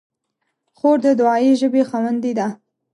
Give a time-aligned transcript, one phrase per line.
[0.77, 2.47] خور د دعایي ژبې خاوندې ده.